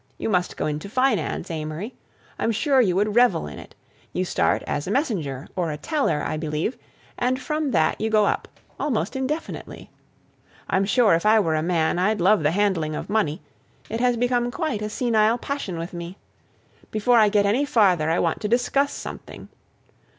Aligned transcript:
You 0.17 0.29
must 0.29 0.57
go 0.57 0.65
into 0.65 0.89
finance, 0.89 1.51
Amory. 1.51 1.93
I'm 2.39 2.51
sure 2.51 2.81
you 2.81 2.95
would 2.95 3.13
revel 3.15 3.45
in 3.45 3.59
it. 3.59 3.75
You 4.13 4.25
start 4.25 4.63
as 4.65 4.87
a 4.87 4.91
messenger 4.91 5.47
or 5.55 5.69
a 5.69 5.77
teller, 5.77 6.23
I 6.25 6.37
believe, 6.37 6.75
and 7.19 7.39
from 7.39 7.69
that 7.69 8.01
you 8.01 8.09
go 8.09 8.25
up—almost 8.25 9.15
indefinitely. 9.15 9.91
I'm 10.67 10.85
sure 10.85 11.13
if 11.13 11.23
I 11.23 11.39
were 11.39 11.53
a 11.53 11.61
man 11.61 11.99
I'd 11.99 12.19
love 12.19 12.41
the 12.41 12.49
handling 12.49 12.95
of 12.95 13.11
money; 13.11 13.43
it 13.91 13.99
has 13.99 14.17
become 14.17 14.49
quite 14.49 14.81
a 14.81 14.89
senile 14.89 15.37
passion 15.37 15.77
with 15.77 15.93
me. 15.93 16.17
Before 16.89 17.19
I 17.19 17.29
get 17.29 17.45
any 17.45 17.63
farther 17.63 18.09
I 18.09 18.17
want 18.17 18.41
to 18.41 18.47
discuss 18.47 18.91
something. 18.91 19.49